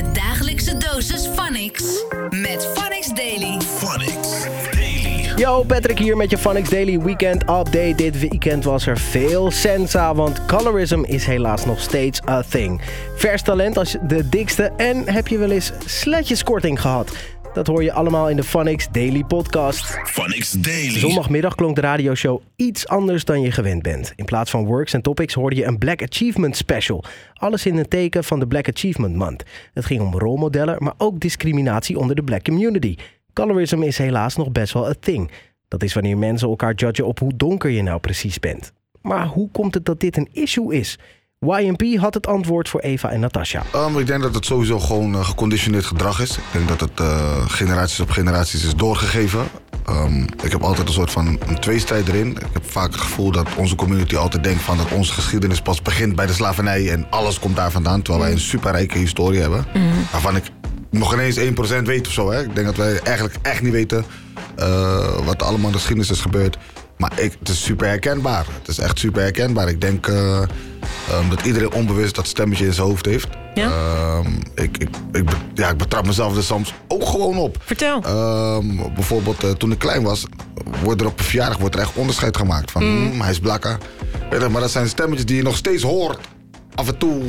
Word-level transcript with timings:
Je 0.00 0.10
dagelijkse 0.12 0.76
dosis 0.76 1.28
Phonics. 1.34 2.04
Met 2.30 2.68
Phonics 2.74 3.08
Daily. 3.08 3.60
Phonics 3.60 4.46
Daily. 4.72 5.32
Yo, 5.36 5.62
Patrick 5.62 5.98
hier 5.98 6.16
met 6.16 6.30
je 6.30 6.38
Phonics 6.38 6.68
Daily 6.68 7.00
Weekend 7.00 7.42
Update. 7.42 7.92
Dit 7.96 8.20
weekend 8.20 8.64
was 8.64 8.86
er 8.86 8.98
veel 8.98 9.50
sensa, 9.50 10.14
want 10.14 10.46
colorism 10.46 11.02
is 11.04 11.24
helaas 11.24 11.64
nog 11.64 11.80
steeds 11.80 12.20
a 12.28 12.42
thing. 12.42 12.80
Vers 13.16 13.42
talent 13.42 13.78
als 13.78 13.96
de 14.02 14.28
dikste 14.28 14.72
en 14.76 15.08
heb 15.08 15.28
je 15.28 15.38
wel 15.38 15.50
eens 15.50 15.72
sletjeskorting 15.84 16.80
gehad? 16.80 17.12
Dat 17.52 17.66
hoor 17.66 17.82
je 17.82 17.92
allemaal 17.92 18.28
in 18.28 18.36
de 18.36 18.42
Phonics 18.42 18.88
Daily 18.90 19.24
podcast. 19.24 19.98
Phonics 20.04 20.52
Daily. 20.52 20.98
Zondagmiddag 20.98 21.54
klonk 21.54 21.74
de 21.74 21.80
radioshow 21.80 22.42
iets 22.56 22.88
anders 22.88 23.24
dan 23.24 23.40
je 23.40 23.50
gewend 23.50 23.82
bent. 23.82 24.12
In 24.16 24.24
plaats 24.24 24.50
van 24.50 24.64
works 24.64 24.92
en 24.92 25.02
topics 25.02 25.34
hoorde 25.34 25.56
je 25.56 25.64
een 25.64 25.78
Black 25.78 26.02
Achievement 26.02 26.56
Special. 26.56 27.04
Alles 27.34 27.66
in 27.66 27.76
het 27.76 27.90
teken 27.90 28.24
van 28.24 28.38
de 28.38 28.46
Black 28.46 28.68
Achievement 28.68 29.16
Month. 29.16 29.44
Het 29.72 29.84
ging 29.84 30.00
om 30.00 30.18
rolmodellen, 30.18 30.76
maar 30.78 30.94
ook 30.98 31.20
discriminatie 31.20 31.98
onder 31.98 32.16
de 32.16 32.22
black 32.22 32.44
community. 32.44 32.96
Colorism 33.32 33.82
is 33.82 33.98
helaas 33.98 34.36
nog 34.36 34.52
best 34.52 34.72
wel 34.72 34.88
a 34.88 34.94
thing. 35.00 35.30
Dat 35.68 35.82
is 35.82 35.94
wanneer 35.94 36.18
mensen 36.18 36.48
elkaar 36.48 36.74
judgen 36.74 37.06
op 37.06 37.18
hoe 37.18 37.36
donker 37.36 37.70
je 37.70 37.82
nou 37.82 38.00
precies 38.00 38.38
bent. 38.38 38.72
Maar 39.02 39.26
hoe 39.26 39.48
komt 39.50 39.74
het 39.74 39.84
dat 39.84 40.00
dit 40.00 40.16
een 40.16 40.28
issue 40.32 40.74
is? 40.74 40.98
YMP 41.46 41.96
had 41.96 42.14
het 42.14 42.26
antwoord 42.26 42.68
voor 42.68 42.80
Eva 42.80 43.10
en 43.10 43.20
Natasha. 43.20 43.62
Um, 43.74 43.98
ik 43.98 44.06
denk 44.06 44.22
dat 44.22 44.34
het 44.34 44.44
sowieso 44.46 44.78
gewoon 44.78 45.14
uh, 45.14 45.24
geconditioneerd 45.24 45.84
gedrag 45.84 46.20
is. 46.20 46.36
Ik 46.36 46.42
denk 46.52 46.68
dat 46.68 46.80
het 46.80 47.00
uh, 47.00 47.48
generaties 47.48 48.00
op 48.00 48.10
generaties 48.10 48.64
is 48.64 48.74
doorgegeven. 48.74 49.40
Um, 49.88 50.26
ik 50.42 50.52
heb 50.52 50.62
altijd 50.62 50.88
een 50.88 50.94
soort 50.94 51.10
van 51.10 51.38
een 51.46 51.58
tweestrijd 51.58 52.08
erin. 52.08 52.30
Ik 52.30 52.46
heb 52.52 52.70
vaak 52.70 52.92
het 52.92 53.00
gevoel 53.00 53.30
dat 53.30 53.48
onze 53.56 53.74
community 53.74 54.16
altijd 54.16 54.44
denkt 54.44 54.62
van 54.62 54.76
dat 54.76 54.92
onze 54.92 55.12
geschiedenis 55.12 55.60
pas 55.60 55.82
begint 55.82 56.16
bij 56.16 56.26
de 56.26 56.32
slavernij 56.32 56.90
en 56.90 57.06
alles 57.10 57.38
komt 57.38 57.56
daar 57.56 57.70
vandaan. 57.70 58.02
Terwijl 58.02 58.24
wij 58.24 58.32
een 58.32 58.40
superrijke 58.40 58.98
historie 58.98 59.40
hebben. 59.40 59.66
Mm. 59.74 59.90
Waarvan 60.12 60.36
ik 60.36 60.44
nog 60.90 61.12
ineens 61.12 61.38
1% 61.38 61.82
weet 61.82 62.06
of 62.06 62.12
zo. 62.12 62.30
Hè. 62.30 62.42
Ik 62.42 62.54
denk 62.54 62.66
dat 62.66 62.76
wij 62.76 63.00
eigenlijk 63.00 63.36
echt 63.42 63.62
niet 63.62 63.72
weten 63.72 64.04
uh, 64.58 65.18
wat 65.24 65.40
er 65.40 65.46
allemaal 65.46 65.66
in 65.66 65.72
de 65.72 65.78
geschiedenis 65.78 66.10
is 66.10 66.20
gebeurd. 66.20 66.58
Maar 66.96 67.20
ik, 67.20 67.36
het 67.38 67.48
is 67.48 67.62
super 67.62 67.86
herkenbaar. 67.86 68.46
Het 68.58 68.68
is 68.68 68.78
echt 68.78 68.98
super 68.98 69.22
herkenbaar. 69.22 69.68
Ik 69.68 69.80
denk 69.80 70.06
uh, 70.06 70.42
um, 71.12 71.30
dat 71.30 71.46
iedereen 71.46 71.72
onbewust 71.72 72.14
dat 72.14 72.26
stemmetje 72.26 72.66
in 72.66 72.72
zijn 72.72 72.86
hoofd 72.86 73.06
heeft. 73.06 73.28
Ja? 73.54 73.70
Um, 74.16 74.38
ik, 74.54 74.78
ik, 74.78 74.88
ik, 75.12 75.28
ja, 75.54 75.68
ik 75.68 75.76
betrap 75.76 76.06
mezelf 76.06 76.36
er 76.36 76.42
soms 76.42 76.74
ook 76.88 77.06
gewoon 77.06 77.36
op. 77.36 77.56
Vertel. 77.64 78.02
Um, 78.56 78.94
bijvoorbeeld 78.94 79.44
uh, 79.44 79.50
toen 79.50 79.72
ik 79.72 79.78
klein 79.78 80.02
was, 80.02 80.24
wordt 80.82 81.00
er 81.00 81.06
op 81.06 81.18
een 81.18 81.24
verjaardag 81.24 81.58
wordt 81.58 81.74
er 81.74 81.80
echt 81.80 81.94
onderscheid 81.94 82.36
gemaakt. 82.36 82.70
Van 82.70 82.84
mm. 82.84 83.12
Mm, 83.12 83.20
hij 83.20 83.30
is 83.30 83.38
blakker. 83.38 83.78
Weet 84.30 84.40
je, 84.40 84.48
maar 84.48 84.60
dat 84.60 84.70
zijn 84.70 84.88
stemmetjes 84.88 85.26
die 85.26 85.36
je 85.36 85.42
nog 85.42 85.56
steeds 85.56 85.82
hoort. 85.82 86.18
Af 86.74 86.88
en 86.88 86.98
toe 86.98 87.22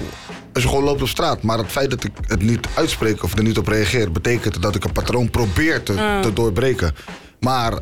als 0.54 0.64
je 0.64 0.70
gewoon 0.70 0.84
loopt 0.84 1.02
op 1.02 1.08
straat. 1.08 1.42
Maar 1.42 1.58
het 1.58 1.72
feit 1.72 1.90
dat 1.90 2.04
ik 2.04 2.12
het 2.28 2.42
niet 2.42 2.68
uitspreek 2.74 3.24
of 3.24 3.38
er 3.38 3.44
niet 3.44 3.58
op 3.58 3.68
reageer... 3.68 4.12
betekent 4.12 4.62
dat 4.62 4.76
ik 4.76 4.84
een 4.84 4.92
patroon 4.92 5.30
probeer 5.30 5.84
te, 5.84 5.94
uh. 5.94 6.20
te 6.20 6.34
doorbreken. 6.34 6.96
Maar 7.40 7.74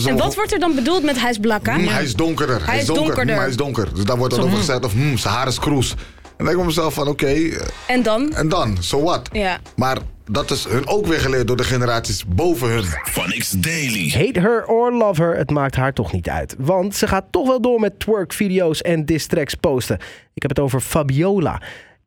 zo, 0.00 0.08
en 0.08 0.16
wat 0.16 0.34
wordt 0.34 0.52
er 0.52 0.58
dan 0.58 0.74
bedoeld 0.74 1.02
met 1.02 1.20
hij 1.20 1.30
is 1.30 1.38
blakker? 1.38 1.78
Mm, 1.78 1.86
hij 1.86 2.02
is 2.02 2.14
donkerder. 2.14 2.56
Hij, 2.56 2.64
hij 2.64 2.78
is 2.78 2.86
donker, 2.86 3.04
donkerder. 3.04 3.34
Mm, 3.34 3.40
hij 3.40 3.50
is 3.50 3.56
donker. 3.56 3.94
Dus 3.94 4.04
daar 4.04 4.16
wordt 4.16 4.34
dan 4.34 4.44
over 4.44 4.56
gezegd 4.56 4.84
of 4.84 4.94
mm, 4.94 5.16
zijn 5.16 5.34
haar 5.34 5.46
is 5.46 5.58
kroes. 5.58 5.90
En 5.90 5.96
dan 6.36 6.46
denk 6.46 6.58
ik 6.58 6.64
mezelf 6.64 6.94
van 6.94 7.08
oké. 7.08 7.24
Okay, 7.24 7.60
en 7.86 8.02
dan? 8.02 8.32
En 8.32 8.48
dan, 8.48 8.76
so 8.80 9.02
what? 9.02 9.28
Ja. 9.32 9.58
Maar 9.76 9.98
dat 10.24 10.50
is 10.50 10.64
hun 10.64 10.86
ook 10.86 11.06
weer 11.06 11.20
geleerd 11.20 11.46
door 11.46 11.56
de 11.56 11.64
generaties 11.64 12.26
boven 12.26 12.68
hun. 12.68 12.84
Phonics 13.04 13.50
Daily. 13.50 14.10
Hate 14.10 14.40
her 14.40 14.66
or 14.66 14.92
love 14.92 15.22
her, 15.22 15.36
het 15.36 15.50
maakt 15.50 15.74
haar 15.74 15.92
toch 15.92 16.12
niet 16.12 16.28
uit. 16.28 16.54
Want 16.58 16.96
ze 16.96 17.06
gaat 17.06 17.24
toch 17.30 17.46
wel 17.46 17.60
door 17.60 17.80
met 17.80 17.98
twerk-video's 17.98 18.82
en 18.82 19.04
distracks 19.04 19.54
posten. 19.54 19.98
Ik 20.34 20.42
heb 20.42 20.50
het 20.50 20.60
over 20.60 20.80
Fabiola. 20.80 21.62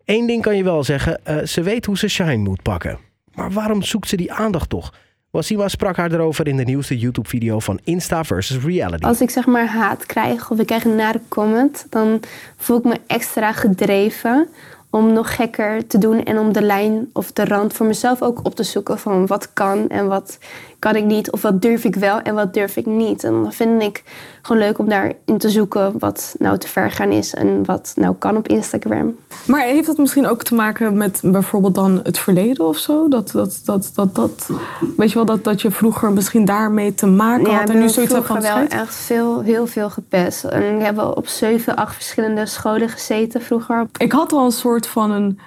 Eén 0.06 0.28
ding 0.28 0.42
kan 0.42 0.58
je 0.58 0.64
wel 0.64 0.84
zeggen, 0.84 1.22
uh, 1.30 1.38
ze 1.44 1.62
weet 1.62 1.86
hoe 1.86 1.98
ze 1.98 2.08
shine 2.08 2.38
moet 2.38 2.62
pakken. 2.62 3.00
Maar 3.34 3.52
waarom 3.52 3.84
zoekt 3.84 4.08
ze 4.08 4.16
die 4.16 4.34
aandacht 4.34 4.70
toch? 4.70 4.94
Wasima 5.38 5.68
sprak 5.68 5.98
haar 5.98 6.12
erover 6.12 6.48
in 6.48 6.58
de 6.58 6.64
nieuwste 6.64 6.98
YouTube-video 6.98 7.60
van 7.60 7.80
Insta 7.84 8.24
versus 8.24 8.64
Reality. 8.64 9.04
Als 9.06 9.22
ik 9.22 9.30
zeg 9.30 9.46
maar 9.46 9.68
haat 9.68 10.06
krijg 10.06 10.52
of 10.52 10.60
ik 10.60 10.66
krijg 10.66 10.84
een 10.84 10.96
nare 10.96 11.22
comment, 11.28 11.86
dan 11.90 12.20
voel 12.58 12.78
ik 12.78 12.84
me 12.84 13.00
extra 13.08 13.52
gedreven 13.52 14.48
om 14.90 15.14
nog 15.14 15.36
gekker 15.36 15.88
te 15.88 15.98
doen 15.98 16.24
en 16.24 16.38
om 16.38 16.54
de 16.54 16.62
lijn 16.62 17.10
of 17.14 17.32
de 17.32 17.46
rand 17.46 17.74
voor 17.74 17.86
mezelf 17.86 18.22
ook 18.22 18.40
op 18.44 18.56
te 18.56 18.64
zoeken 18.64 19.00
van 19.00 19.28
wat 19.28 19.54
kan 19.54 19.90
en 19.90 20.08
wat 20.08 20.38
kan 20.80 20.96
ik 20.96 21.04
niet 21.04 21.32
of 21.32 21.42
wat 21.42 21.62
durf 21.62 21.84
ik 21.84 21.96
wel 21.96 22.22
en 22.22 22.36
wat 22.36 22.54
durf 22.54 22.78
ik 22.78 22.86
niet. 22.86 23.24
En 23.24 23.32
dan 23.32 23.54
vind 23.54 23.82
ik 23.82 24.04
gewoon 24.42 24.62
leuk 24.62 24.80
om 24.80 24.90
daarin 24.90 25.38
te 25.38 25.50
zoeken 25.50 26.00
wat 26.00 26.36
nou 26.40 26.58
te 26.58 26.68
ver 26.68 26.92
gaan 26.92 27.12
is 27.12 27.34
en 27.34 27.66
wat 27.66 27.94
nou 27.96 28.16
kan 28.16 28.38
op 28.38 28.48
Instagram. 28.48 29.16
Maar 29.46 29.62
heeft 29.62 29.88
dat 29.88 29.98
misschien 29.98 30.28
ook 30.28 30.44
te 30.44 30.56
maken 30.56 30.98
met 30.98 31.22
bijvoorbeeld 31.24 31.76
dan 31.76 32.00
het 32.04 32.18
verleden 32.20 32.66
of 32.66 32.78
zo? 32.78 33.08
Dat, 33.08 33.32
dat, 33.32 33.62
dat, 33.66 33.92
dat, 33.94 34.16
dat 34.16 34.50
weet 34.98 35.10
je 35.10 35.16
wel, 35.16 35.26
dat, 35.26 35.44
dat 35.44 35.62
je 35.62 35.72
vroeger 35.72 36.12
misschien 36.12 36.46
daarmee 36.46 36.94
te 36.94 37.08
maken 37.08 37.52
ja, 37.52 37.60
had 37.60 37.70
en 37.70 37.80
nu 37.80 37.90
zoiets 37.90 38.14
hebt 38.14 38.26
van 38.26 38.42
wel 38.42 38.58
echt 38.58 38.96
veel, 38.96 39.42
heel 39.42 39.68
veel 39.68 39.90
gepest. 39.90 40.44
En 40.44 40.76
ik 40.76 40.86
heb 40.86 40.96
wel 40.96 41.12
op 41.12 41.28
zeven, 41.28 41.76
acht 41.76 41.96
verschillende 41.96 42.46
scholen 42.46 42.90
gezeten 42.90 43.42
vroeger. 43.42 43.88
Ik 43.98 44.12
had 44.12 44.32
al 44.32 44.46
een 44.46 44.52
soort 44.52 44.88
van 44.88 45.12
een 45.12 45.40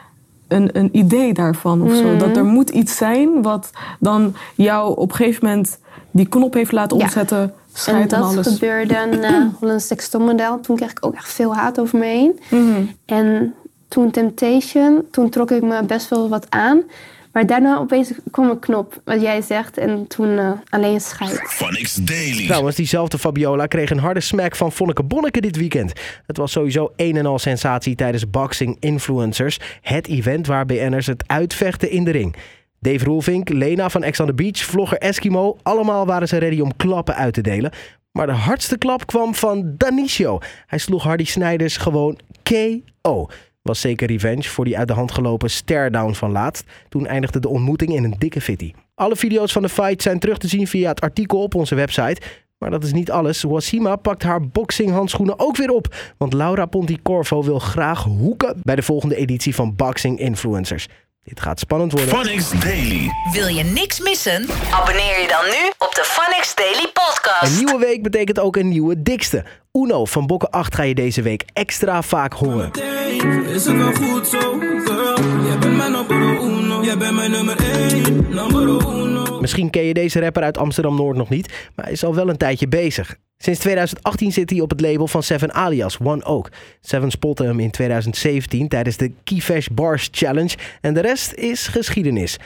een, 0.51 0.69
een 0.73 0.89
idee 0.93 1.33
daarvan 1.33 1.83
of 1.83 1.95
zo. 1.95 2.05
Mhm. 2.05 2.19
Dat 2.19 2.37
er 2.37 2.45
moet 2.45 2.71
iets 2.71 2.97
zijn 2.97 3.43
wat 3.43 3.71
dan 3.99 4.35
jou 4.55 4.97
op 4.97 5.11
een 5.11 5.17
gegeven 5.17 5.47
moment 5.47 5.79
die 6.11 6.29
knop 6.29 6.55
heeft 6.55 6.73
laten 6.73 6.97
omzetten. 6.97 7.55
Ja. 7.87 7.93
En 7.93 8.09
dat 8.09 8.21
alles. 8.21 8.47
gebeurde 8.47 8.97
een 9.11 9.19
uh, 9.19 9.47
Hollands 9.61 9.87
Textilmodel. 9.87 10.61
Toen 10.61 10.77
kreeg 10.77 10.91
ik 10.91 11.07
ook 11.07 11.15
echt 11.15 11.33
veel 11.33 11.55
haat 11.55 11.81
over 11.81 11.99
me 11.99 12.05
heen. 12.05 12.41
Mm-hmm. 12.49 12.91
En 13.05 13.55
toen 13.89 14.11
Temptation, 14.11 15.07
toen 15.11 15.31
trok 15.31 15.51
ik 15.51 15.63
me 15.63 15.83
best 15.85 16.09
wel 16.09 16.29
wat 16.29 16.47
aan. 16.49 16.83
Maar 17.33 17.47
daarna 17.47 17.79
opeens 17.79 18.13
kwam 18.31 18.51
een 18.51 18.59
knop, 18.59 19.01
wat 19.05 19.21
jij 19.21 19.43
zegt, 19.43 19.79
en 19.79 20.07
toen 20.07 20.29
uh, 20.29 20.53
alleen 20.69 21.01
scheid. 21.01 21.41
Phonics 21.45 21.95
Daily. 21.95 22.47
Trouwens, 22.47 22.77
diezelfde 22.77 23.19
Fabiola 23.19 23.67
kreeg 23.67 23.91
een 23.91 23.99
harde 23.99 24.21
smack 24.21 24.57
van 24.57 24.73
Vonneke 24.73 25.03
Bonneke 25.03 25.41
dit 25.41 25.57
weekend. 25.57 25.93
Het 26.27 26.37
was 26.37 26.53
sowieso 26.53 26.93
een 26.97 27.17
en 27.17 27.27
al 27.27 27.39
sensatie 27.39 27.95
tijdens 27.95 28.31
Boxing 28.31 28.77
Influencers. 28.81 29.59
Het 29.81 30.07
event 30.07 30.47
waar 30.47 30.67
BN'ers 30.67 31.07
het 31.07 31.25
uitvechten 31.27 31.91
in 31.91 32.05
de 32.05 32.11
ring. 32.11 32.37
Dave 32.79 33.05
Roelvink, 33.05 33.49
Lena 33.49 33.91
van 33.91 34.03
Ex 34.03 34.21
on 34.21 34.27
the 34.27 34.35
Beach, 34.35 34.59
vlogger 34.59 34.99
Eskimo. 34.99 35.57
Allemaal 35.63 36.07
waren 36.07 36.29
ze 36.29 36.37
ready 36.37 36.61
om 36.61 36.77
klappen 36.77 37.15
uit 37.15 37.35
te 37.35 37.41
delen. 37.41 37.71
Maar 38.13 38.27
de 38.27 38.33
hardste 38.33 38.79
klap 38.79 39.07
kwam 39.07 39.35
van 39.35 39.75
Danicio. 39.77 40.39
Hij 40.67 40.79
sloeg 40.79 41.03
Hardy 41.03 41.25
Snijders 41.25 41.77
gewoon 41.77 42.19
KO 42.43 43.29
was 43.63 43.81
zeker 43.81 44.07
revenge 44.07 44.49
voor 44.49 44.65
die 44.65 44.79
uit 44.79 44.89
de 44.89 44.95
hand 44.95 45.13
gelopen 45.13 45.51
stare-down 45.51 46.13
van 46.13 46.31
laatst. 46.31 46.65
Toen 46.89 47.07
eindigde 47.07 47.41
de 47.41 47.49
ontmoeting 47.49 47.95
in 47.95 48.05
een 48.05 48.15
dikke 48.19 48.41
fitty. 48.41 48.73
Alle 48.95 49.17
video's 49.17 49.53
van 49.53 49.63
de 49.63 49.69
fight 49.69 50.03
zijn 50.03 50.19
terug 50.19 50.39
te 50.39 50.49
zien 50.49 50.67
via 50.67 50.89
het 50.89 51.01
artikel 51.01 51.43
op 51.43 51.55
onze 51.55 51.75
website. 51.75 52.21
Maar 52.59 52.71
dat 52.71 52.85
is 52.85 52.93
niet 52.93 53.11
alles. 53.11 53.43
Wasima 53.43 53.97
pakt 53.97 54.23
haar 54.23 54.49
boxinghandschoenen 54.49 55.39
ook 55.39 55.57
weer 55.57 55.71
op. 55.71 55.95
Want 56.19 56.33
Laura 56.33 56.67
Ponticorvo 56.67 57.43
wil 57.43 57.59
graag 57.59 58.03
hoeken 58.03 58.61
bij 58.63 58.77
de 58.77 58.83
volgende 58.83 59.17
editie 59.17 59.55
van 59.55 59.77
Boxing 59.77 60.19
Influencers. 60.19 60.89
Dit 61.25 61.41
gaat 61.41 61.61
spannend 61.61 61.93
worden. 61.93 62.11
Phonics 62.11 62.51
Daily. 62.61 63.11
Wil 63.33 63.47
je 63.47 63.63
niks 63.63 64.01
missen? 64.01 64.47
Abonneer 64.71 65.21
je 65.21 65.27
dan 65.29 65.45
nu 65.45 65.71
op 65.79 65.95
de 65.95 66.05
Phonics 66.05 66.55
Daily 66.55 66.87
podcast. 66.93 67.59
Een 67.59 67.65
nieuwe 67.65 67.79
week 67.79 68.03
betekent 68.03 68.39
ook 68.39 68.57
een 68.57 68.69
nieuwe 68.69 69.03
dikste. 69.03 69.45
Uno 69.73 70.05
van 70.05 70.27
Bokken 70.27 70.51
8 70.51 70.75
ga 70.75 70.83
je 70.83 70.95
deze 70.95 71.23
week 71.23 71.45
extra 71.53 72.03
vaak 72.03 72.33
horen. 72.33 72.90
Is 73.29 73.65
het 73.65 73.77
wel 73.77 73.93
goed 73.93 74.27
zo, 74.27 74.59
girl? 74.59 75.15
Bent 75.61 75.77
mijn 75.77 75.93
nummer 75.93 76.43
uno. 76.43 76.83
Jij 76.83 76.97
bent 76.97 77.15
mijn 77.15 77.31
nummer 77.31 77.57
1, 77.91 78.31
nummer 78.31 78.63
uno. 78.63 79.41
Misschien 79.41 79.71
ken 79.71 79.83
je 79.83 79.95
deze 79.95 80.21
rapper 80.21 80.43
uit 80.43 80.59
Amsterdam-Noord 80.59 81.17
nog 81.17 81.29
niet, 81.29 81.49
maar 81.75 81.85
hij 81.85 81.95
is 81.95 82.05
al 82.05 82.15
wel 82.15 82.29
een 82.29 82.37
tijdje 82.37 82.69
bezig. 82.69 83.17
Sinds 83.39 83.61
2018 83.61 84.33
zit 84.33 84.51
hij 84.51 84.61
op 84.61 84.71
het 84.71 84.81
label 84.81 85.07
van 85.07 85.23
Seven 85.23 85.55
alias 85.55 85.99
One 86.03 86.25
Oak. 86.25 86.49
Seven 86.81 87.11
spotte 87.11 87.45
hem 87.45 87.61
in 87.61 87.71
2017 87.71 88.69
tijdens 88.69 88.97
de 88.97 89.13
Keyfash 89.25 89.67
Bars 89.67 90.09
Challenge 90.13 90.57
en 90.81 90.95
de 90.95 91.01
rest 91.01 91.33
is 91.33 91.67
geschiedenis. 91.67 92.39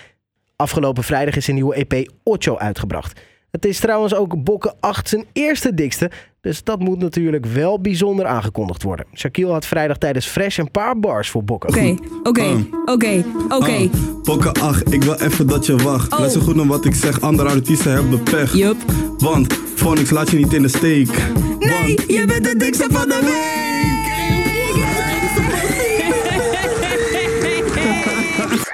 Afgelopen 0.56 1.04
vrijdag 1.04 1.37
is 1.37 1.49
een 1.49 1.54
nieuwe 1.54 1.75
EP 1.87 2.10
Ocho 2.22 2.56
uitgebracht. 2.56 3.20
Het 3.50 3.64
is 3.64 3.78
trouwens 3.78 4.14
ook 4.14 4.44
Bokken 4.44 4.75
8 4.81 5.08
zijn 5.08 5.26
eerste 5.32 5.75
dikste, 5.75 6.10
dus 6.44 6.64
dat 6.64 6.81
moet 6.81 6.99
natuurlijk 6.99 7.46
wel 7.46 7.81
bijzonder 7.81 8.26
aangekondigd 8.26 8.82
worden. 8.82 9.06
Shaquille 9.14 9.52
had 9.52 9.67
vrijdag 9.67 9.99
tijdens 9.99 10.26
Fresh 10.26 10.58
een 10.58 10.70
paar 10.70 10.99
bars 11.00 11.31
voor 11.31 11.44
Bokken. 11.44 11.69
Oké, 11.69 11.96
oké, 12.23 12.67
oké, 12.85 13.25
oké. 13.49 13.91
Bokken 14.23 14.52
8, 14.52 14.93
ik 14.93 15.02
wil 15.02 15.14
even 15.14 15.46
dat 15.46 15.67
je 15.67 15.76
wacht. 15.76 16.12
Oh. 16.12 16.19
Luister 16.19 16.41
goed 16.41 16.55
naar 16.55 16.67
wat 16.67 16.85
ik 16.85 16.94
zeg, 16.94 17.20
andere 17.20 17.49
artiesten 17.49 17.93
hebben 17.93 18.23
pech. 18.23 18.55
Yup. 18.55 18.76
Want 19.19 19.55
Phonics 19.75 20.11
laat 20.11 20.31
je 20.31 20.37
niet 20.37 20.52
in 20.52 20.62
de 20.62 20.69
steek. 20.69 21.08
Nee, 21.58 22.17
je 22.17 22.25
bent 22.26 22.44
de 22.44 22.56
dikste 22.56 22.87
van 22.90 23.08
de 23.08 23.20
week. 23.23 23.73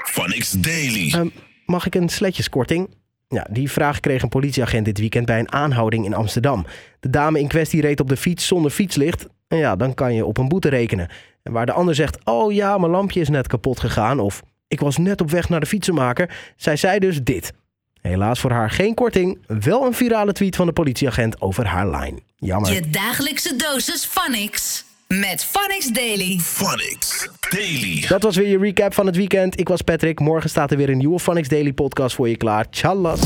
Phonics 0.05 0.51
Daily. 0.51 1.15
Um, 1.17 1.33
mag 1.67 1.87
ik 1.87 1.95
een 1.95 2.09
sletjeskorting? 2.09 2.89
Ja, 3.35 3.47
die 3.51 3.71
vraag 3.71 4.01
kreeg 4.01 4.23
een 4.23 4.29
politieagent 4.29 4.85
dit 4.85 4.99
weekend 4.99 5.27
bij 5.27 5.39
een 5.39 5.53
aanhouding 5.53 6.05
in 6.05 6.15
Amsterdam. 6.15 6.67
De 7.01 7.11
dame 7.11 7.41
in 7.41 7.49
kwestie 7.49 7.81
reed 7.81 8.01
op 8.01 8.09
de 8.09 8.17
fiets 8.17 8.47
zonder 8.47 8.71
fietslicht. 8.71 9.27
En 9.49 9.59
ja, 9.59 9.77
dan 9.77 9.95
kan 9.95 10.15
je 10.15 10.27
op 10.27 10.39
een 10.39 10.49
boete 10.49 10.69
rekenen. 10.69 11.09
En 11.43 11.53
waar 11.53 11.67
de 11.67 11.73
ander 11.73 11.95
zegt, 11.95 12.19
oh 12.25 12.53
ja, 12.53 12.79
mijn 12.79 12.93
lampje 12.93 13.21
is 13.21 13.29
net 13.29 13.47
kapot 13.47 13.81
gegaan 13.81 14.21
of 14.21 14.43
Ik 14.69 14.81
was 14.81 14.97
net 14.97 15.21
op 15.21 15.31
weg 15.31 15.49
naar 15.49 15.61
de 15.61 15.67
fietsenmaker. 15.67 16.53
Zij 16.57 16.77
zei 16.77 16.99
dus 16.99 17.23
dit. 17.23 17.53
Helaas 18.01 18.41
voor 18.41 18.51
haar 18.51 18.71
geen 18.71 18.95
korting, 18.95 19.39
wel 19.47 19.87
een 19.87 19.95
virale 19.95 20.33
tweet 20.33 20.57
van 20.57 20.67
de 20.67 20.73
politieagent 20.73 21.41
over 21.41 21.67
haar 21.67 21.91
lijn. 21.91 22.21
Jammer. 22.37 22.73
Je 22.73 22.91
dagelijkse 22.91 23.57
dosis 23.57 24.05
Phonics. 24.05 24.85
Met 25.19 25.45
Phonics 25.45 25.87
Daily. 25.87 26.39
Phonics 26.39 27.29
Daily. 27.49 28.05
Dat 28.09 28.23
was 28.23 28.37
weer 28.37 28.49
je 28.49 28.59
recap 28.59 28.95
van 28.95 29.07
het 29.07 29.17
weekend. 29.17 29.61
Ik 29.61 29.69
was 29.69 29.83
Patrick. 29.83 30.21
Morgen 30.21 30.51
staat 30.51 30.71
er 30.71 30.77
weer 30.77 30.89
een 30.89 30.99
nieuwe 30.99 31.19
Phonics 31.19 31.49
Daily 31.49 31.73
podcast 31.73 32.15
voor 32.15 32.29
je 32.29 32.37
klaar. 32.37 32.71
Tjallas. 32.71 33.21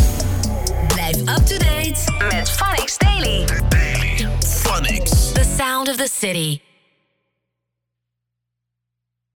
Blijf 0.87 1.17
up 1.17 1.47
to 1.47 1.57
date 1.57 2.13
met 2.31 2.51
Phonics 2.51 2.99
Daily. 2.99 3.45
Daily. 3.69 4.29
Phonics. 4.41 5.33
The 5.33 5.55
sound 5.59 5.89
of 5.89 5.97
the 5.97 6.09
city. 6.21 6.74